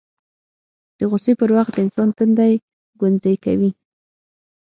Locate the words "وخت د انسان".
1.57-2.09